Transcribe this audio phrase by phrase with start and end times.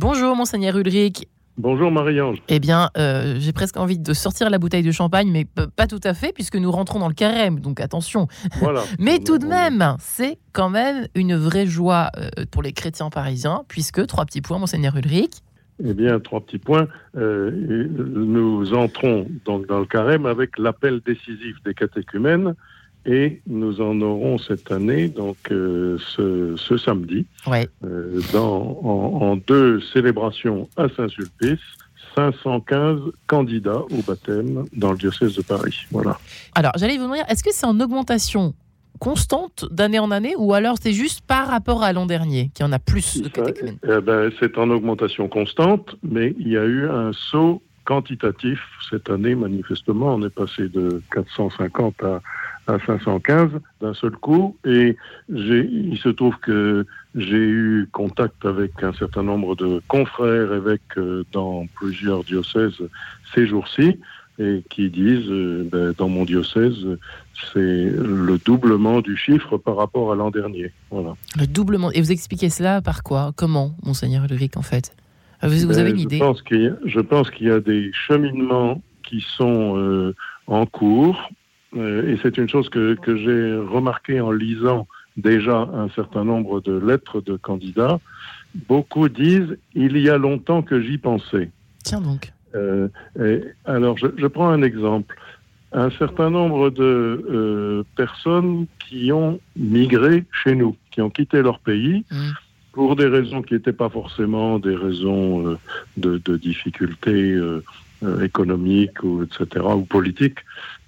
[0.00, 1.26] Bonjour, monseigneur Ulrich.
[1.56, 2.40] Bonjour Marie-Ange.
[2.48, 5.98] Eh bien, euh, j'ai presque envie de sortir la bouteille de champagne, mais pas tout
[6.04, 8.28] à fait, puisque nous rentrons dans le carême, donc attention.
[8.60, 8.84] Voilà.
[9.00, 13.64] mais tout de même, c'est quand même une vraie joie euh, pour les chrétiens parisiens,
[13.66, 15.32] puisque, trois petits points, monseigneur Ulrich.
[15.84, 16.86] Eh bien, trois petits points.
[17.16, 22.54] Euh, nous entrons donc dans le carême avec l'appel décisif des catéchumènes
[23.08, 25.96] et nous en aurons cette année, donc ce,
[26.56, 27.66] ce, samedi, ouais.
[28.34, 31.58] dans, en, en, deux célébrations à Saint-Sulpice,
[32.14, 35.86] 515 candidats au baptême dans le diocèse de Paris.
[35.90, 36.18] Voilà.
[36.54, 38.54] Alors, j'allais vous demander, est-ce que c'est en augmentation
[38.98, 42.68] constante d'année en année ou alors c'est juste par rapport à l'an dernier qu'il y
[42.68, 43.78] en a plus de catéchumènes?
[43.84, 49.08] Eh ben, C'est en augmentation constante, mais il y a eu un saut quantitatif cette
[49.08, 50.14] année, manifestement.
[50.14, 52.20] On est passé de 450 à
[52.68, 53.50] à 515
[53.80, 54.56] d'un seul coup.
[54.64, 54.96] Et
[55.28, 61.24] il se trouve que j'ai eu contact avec un certain nombre de confrères évêques euh,
[61.32, 62.82] dans plusieurs diocèses
[63.34, 63.98] ces jours-ci
[64.38, 66.86] et qui disent, euh, ben, dans mon diocèse,
[67.52, 70.72] c'est le doublement du chiffre par rapport à l'an dernier.
[70.90, 71.14] Voilà.
[71.36, 71.90] Le doublement.
[71.92, 73.32] Et vous expliquez cela par quoi?
[73.36, 74.94] Comment, monseigneur Ulrich, en fait?
[75.42, 76.18] Vous, vous, avez ben, une idée?
[76.18, 80.14] Je pense qu'il y, a des cheminements qui sont euh,
[80.46, 81.30] en cours
[81.76, 84.86] et c'est une chose que, que j'ai remarqué en lisant
[85.18, 88.00] déjà un certain nombre de lettres de candidats.
[88.68, 91.50] Beaucoup disent il y a longtemps que j'y pensais.
[91.84, 92.32] Tiens donc.
[92.54, 92.88] Euh,
[93.20, 95.14] et alors, je, je, prends un exemple.
[95.72, 96.82] Un certain nombre de
[97.30, 102.30] euh, personnes qui ont migré chez nous, qui ont quitté leur pays mmh.
[102.72, 105.58] pour des raisons qui n'étaient pas forcément des raisons euh,
[105.98, 107.62] de, de, difficultés euh,
[108.22, 109.64] économiques ou etc.
[109.74, 110.38] ou politiques,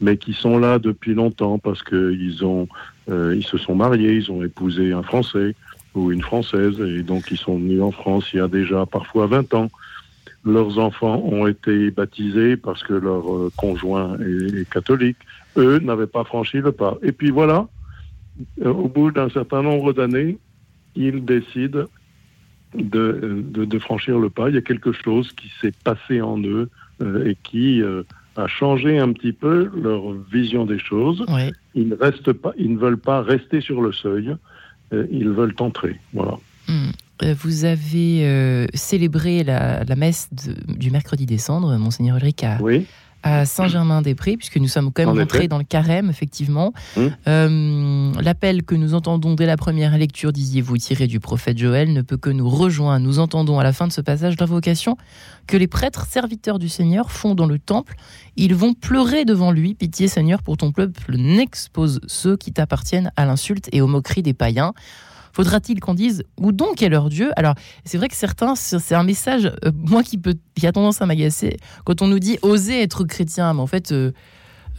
[0.00, 2.69] mais qui sont là depuis longtemps parce qu'ils ont,
[3.11, 5.55] euh, ils se sont mariés, ils ont épousé un Français
[5.94, 9.27] ou une Française et donc ils sont venus en France il y a déjà parfois
[9.27, 9.70] 20 ans.
[10.44, 15.19] Leurs enfants ont été baptisés parce que leur euh, conjoint est, est, catholique.
[15.56, 16.96] Eux n'avaient pas franchi le pas.
[17.02, 17.68] Et puis voilà,
[18.62, 20.39] euh, au bout d'un certain nombre d'années,
[20.95, 21.85] ils décident
[22.74, 24.48] de, de, de, franchir le pas.
[24.48, 27.83] Il y a quelque chose qui s'est passé en eux euh, et qui
[28.36, 31.24] a changé un petit peu leur vision des choses.
[31.28, 31.52] Oui.
[31.74, 34.34] Ils ne restent pas, ils ne veulent pas rester sur le seuil.
[34.92, 35.96] Euh, ils veulent entrer.
[36.12, 36.36] Voilà.
[36.68, 36.90] Mmh.
[37.36, 42.86] Vous avez euh, célébré la, la messe de, du mercredi décembre, monseigneur Ulrich, oui.
[43.23, 45.48] À Saint-Germain-des-Prés, puisque nous sommes quand même En rentrés effet.
[45.48, 46.73] dans le carême, effectivement.
[46.97, 47.01] Mmh.
[47.29, 52.03] Euh, L'appel que nous entendons dès la première lecture, disiez-vous, tiré du prophète Joël, ne
[52.03, 53.05] peut que nous rejoindre.
[53.07, 54.97] Nous entendons à la fin de ce passage l'invocation
[55.47, 57.95] que les prêtres serviteurs du Seigneur font dans le temple.
[58.36, 59.75] Ils vont pleurer devant lui.
[59.75, 64.35] Pitié, Seigneur, pour ton peuple, n'expose ceux qui t'appartiennent à l'insulte et aux moqueries des
[64.35, 64.73] païens.
[65.33, 67.30] Faudra-t-il qu'on dise où donc est leur Dieu?
[67.36, 67.55] Alors,
[67.85, 71.07] c'est vrai que certains, c'est un message, euh, moi, qui, peut, qui a tendance à
[71.07, 74.13] m'agacer, quand on nous dit oser être chrétien, mais en fait, euh,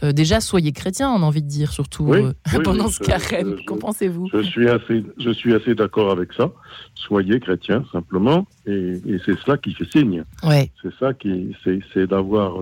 [0.04, 2.20] euh, déjà, soyez chrétien, on a envie de dire, surtout Oui,
[2.52, 3.56] oui, pendant oui, ce carême.
[3.66, 4.28] Qu'en pensez-vous?
[4.32, 6.50] Je suis assez, je suis assez d'accord avec ça.
[6.94, 10.24] Soyez chrétien simplement, et, et c'est cela qui fait signe.
[10.42, 12.54] Ouais, C'est ça qui, c'est, d'avoir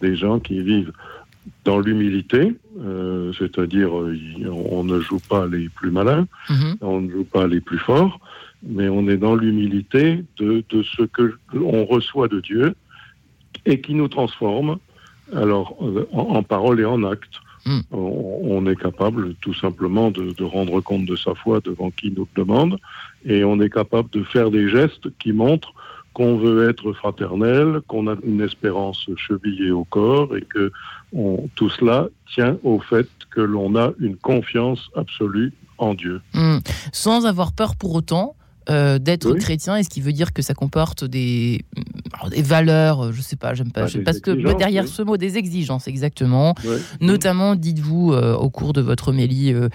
[0.00, 0.92] des gens qui vivent
[1.64, 4.16] dans l'humilité, euh, c'est-à-dire euh,
[4.50, 8.20] on ne joue pas les plus malins, mhm, on ne joue pas les plus forts,
[8.62, 12.74] mais on est dans l'humilité de, de ce que on reçoit de Dieu
[13.66, 14.78] et qui nous transforme,
[15.34, 17.40] alors euh, en, en parole et en acte.
[17.92, 22.10] On, on est capable tout simplement de, de rendre compte de sa foi devant qui
[22.10, 22.78] nous le demande,
[23.24, 25.72] et on est capable de faire des gestes qui montrent
[26.14, 30.70] qu'on veut être fraternel, qu'on a une espérance chevillée au corps, et que
[31.12, 36.20] on- tout cela tient au fait que l'on a une confiance absolue en Dieu.
[36.34, 36.60] mhm.
[36.92, 38.34] Sans avoir peur pour autant.
[38.70, 39.40] euh, d'être Oui.
[39.40, 41.64] chrétien, est-ce qui veut dire que ça comporte des,
[42.12, 44.30] alors, des valeurs, euh, je sais pas, j'aime pas, Bah, je sais pas ce que
[44.56, 44.90] derrière oui.
[44.90, 46.54] ce mot, des exigences, exactement.
[47.00, 49.68] Notamment, dites-vous, euh, au cours de votre homélie euh,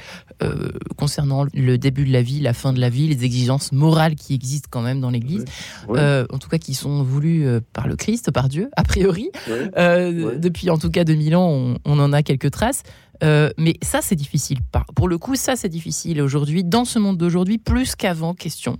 [0.44, 4.16] euh, concernant le début de la vie, la fin de la vie, les exigences morales
[4.16, 5.46] qui existent quand même dans l'Église,
[5.90, 9.29] euh, en tout cas qui sont voulues par le Christ, par Dieu, a priori.
[9.78, 12.84] Depuis en tout cas 2000 ans, on, on en a quelques traces.
[13.23, 14.59] Euh, mais ça, c'est difficile.
[14.96, 18.78] Pour le coup, ça, c'est difficile aujourd'hui, dans ce monde d'aujourd'hui, plus qu'avant, question,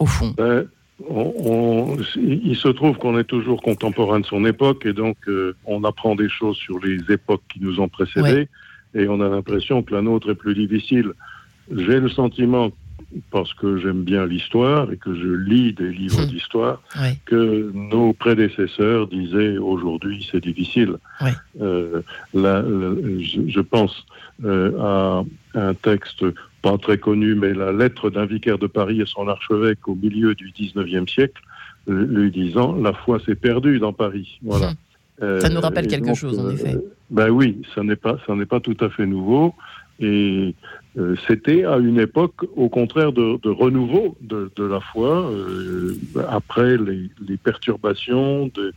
[0.00, 0.34] au fond.
[0.36, 0.66] Ben,
[1.08, 5.54] on- on- il se trouve qu'on est toujours contemporain de son époque et donc euh,
[5.66, 8.48] on apprend des choses sur les époques qui nous ont précédés
[8.94, 11.12] et on a l'impression que la nôtre est plus difficile.
[11.74, 12.70] J'ai le sentiment,
[13.30, 16.26] parce que j'aime bien l'histoire et que je lis des livres Hmm.
[16.26, 17.18] d'histoire, Ouais.
[17.26, 20.96] que nos prédécesseurs disaient aujourd'hui c'est difficile.
[21.20, 21.32] Ouais.
[21.60, 22.00] Euh,
[22.34, 24.06] je pense
[24.44, 26.24] euh, à un texte
[26.62, 30.34] pas très connu, mais la lettre d'un vicaire de Paris à son archevêque au milieu
[30.34, 31.42] du 19e siècle,
[31.86, 34.38] lui disant la foi s'est perdue dans Paris.
[34.42, 34.68] Voilà.
[35.20, 35.40] Hum.
[35.40, 36.76] Ça nous rappelle quelque chose, en effet.
[37.10, 39.54] ben oui, ça n'est pas, ça n'est pas tout à fait nouveau.
[40.00, 40.54] Et
[40.98, 45.96] euh, c'était à une époque, au contraire, de, renouveau de, la foi, euh,
[46.28, 48.72] après les, perturbations de,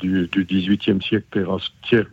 [0.00, 1.46] du, XVIIIe siècle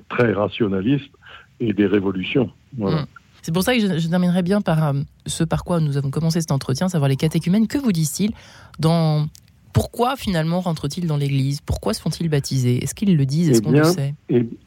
[0.10, 1.12] très, rationaliste
[1.60, 2.50] et des révolutions.
[2.78, 3.02] Voilà.
[3.02, 3.06] Hum.
[3.46, 4.94] C'est pour ça que je, terminerai bien par euh,
[5.28, 7.68] ce par quoi nous avons commencé cet entretien, savoir les catéchumènes.
[7.68, 8.32] Que vous disent-ils
[8.80, 9.28] dans
[9.72, 11.62] pourquoi finalement rentrent-ils dans l'Église?
[11.62, 12.84] Pourquoi se font-ils baptiser?
[12.84, 13.52] Est-ce qu'ils le disent?
[13.52, 14.16] Est-ce eh qu'on le sait?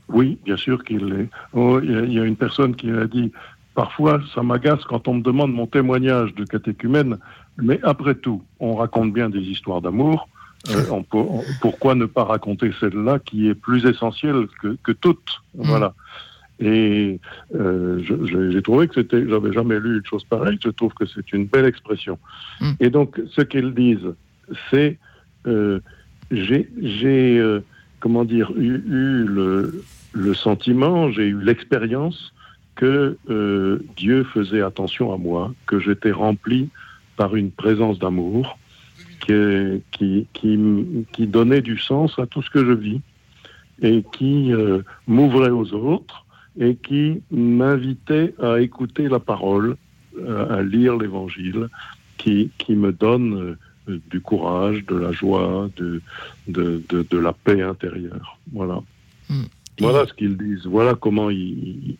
[0.08, 1.28] Oui, bien sûr qu'il l'est.
[1.54, 3.32] Oh, il y, a une personne qui a dit
[3.74, 7.18] Parfois, ça m'agace quand on me demande mon témoignage de catéchumène,
[7.56, 10.28] mais après tout, on raconte bien des histoires d'amour.
[10.70, 11.02] Euh,
[11.60, 15.42] pourquoi ne pas raconter celle-là qui est plus essentielle que, toutes?
[15.56, 15.62] Mm.
[15.64, 15.94] Voilà.
[16.60, 17.20] Et
[17.54, 18.02] euh,
[18.52, 20.58] j'ai trouvé que c'était, j'avais jamais lu une chose pareille.
[20.62, 22.18] Je trouve que c'est une belle expression.
[22.60, 22.70] Mm.
[22.80, 24.14] Et donc, ce qu'ils disent,
[24.70, 24.98] c'est
[25.46, 25.80] euh,
[26.30, 26.68] j'ai,
[27.38, 27.60] euh,
[28.00, 28.78] comment dire, eu,
[29.24, 29.82] le,
[30.12, 32.32] le, sentiment, j'ai eu l'expérience
[32.74, 36.68] que euh, Dieu faisait attention à moi, que j'étais rempli
[37.16, 38.58] par une présence d'amour
[39.20, 40.58] qui, qui, qui,
[41.12, 43.00] qui, donnait du sens à tout ce que je vis
[43.82, 46.24] et qui euh, m'ouvrait aux autres
[46.58, 49.76] et qui m'invitait à écouter la parole,
[50.26, 51.68] à lire l'évangile,
[52.16, 53.56] qui, qui me donne
[54.10, 56.02] du courage, de la joie, de,
[56.48, 58.38] de, de, la paix intérieure.
[58.52, 58.80] Voilà.
[59.28, 59.44] Hmm.
[59.80, 60.66] Voilà ce qu'ils disent.
[60.66, 61.96] Voilà comment ils,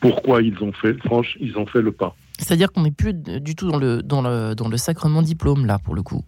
[0.00, 2.16] pourquoi ils ont fait, franchement, ils ont fait le pas.
[2.38, 5.78] C'est-à-dire qu'on n'est plus du tout dans le, dans le, dans le sacrement diplôme, là,
[5.78, 6.24] pour le coup.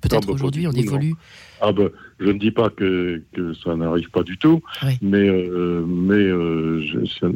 [0.00, 1.14] Peut-être ah, bah, aujourd'hui, on évolue.
[1.60, 4.62] Ah ben, je ne dis pas que, que ça n'arrive pas du tout,
[5.02, 6.82] mais, euh, mais euh,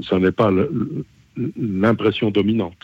[0.08, 0.50] ça n'est pas
[1.56, 2.78] l'impression dominante.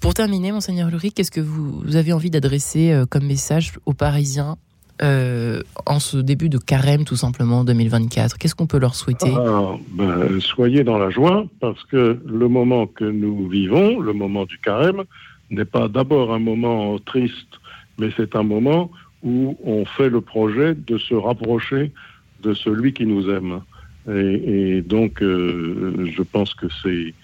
[0.00, 4.56] Pour terminer, monseigneur Ulrich, qu'est-ce que vous avez envie d'adresser euh, comme message aux Parisiens
[5.02, 9.32] euh, en ce début de carême, tout simplement, 2024 Qu'est-ce qu'on peut leur souhaiter?
[9.36, 14.44] Ah, ben, Soyez dans la joie, parce que le moment que nous vivons, le moment
[14.44, 15.02] du carême,
[15.50, 17.58] n'est pas d'abord un moment triste,
[17.98, 18.90] mais c'est un moment
[19.22, 21.92] où on fait le projet de se rapprocher
[22.42, 23.60] de celui qui nous aime.
[24.12, 27.14] Et, donc, euh, je pense que c'est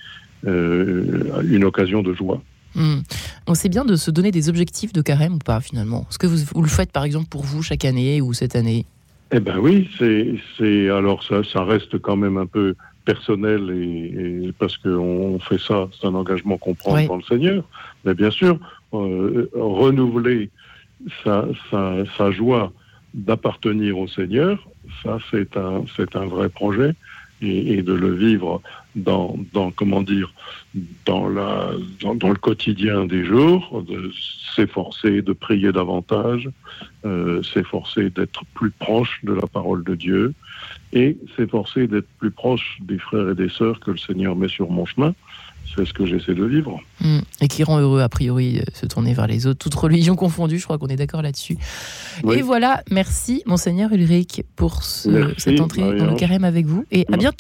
[0.45, 2.41] une occasion de joie.
[2.75, 3.01] Hmm.
[3.47, 6.29] On sait bien de se donner des objectifs de carême ou pas finalement Est-ce que
[6.29, 8.87] vous, le faites par exemple pour vous chaque année ou cette année?
[9.33, 12.75] Eh ben oui, c'est alors ça, ça reste quand même un peu
[13.05, 17.65] personnel et, parce qu'on fait ça, c'est un engagement qu'on prend dans le Seigneur.
[18.05, 18.59] Mais bien sûr,
[18.93, 20.51] euh, renouveler
[21.25, 22.73] sa, sa joie
[23.15, 24.69] d'appartenir au Seigneur,
[25.03, 26.95] ça c'est un c'est un vrai projet
[27.43, 28.61] et, de le vivre
[28.95, 30.33] dans, dans comment dire
[31.07, 31.71] dans la
[32.03, 34.11] dans, le quotidien des jours, de
[34.55, 36.49] s'efforcer de prier davantage,
[37.05, 40.35] euh, s'efforcer d'être plus proche de la parole de Dieu
[40.93, 44.71] et s'efforcer d'être plus proche des frères et des sœurs que le Seigneur met sur
[44.71, 45.15] mon chemin.
[45.77, 46.81] C'est ce que j'essaie de vivre.
[47.01, 47.21] Hmm.
[47.41, 50.59] Et qui rend heureux, a priori, euh, se tourner vers les autres, toutes religions confondues,
[50.59, 51.57] je crois qu'on est d'accord là-dessus.
[52.33, 57.17] Et voilà, merci, Monseigneur Ulrich, pour cette entrée dans le carême avec vous, et à
[57.17, 57.37] bientôt.